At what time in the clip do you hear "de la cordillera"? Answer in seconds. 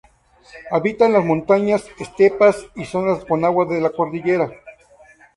3.65-4.49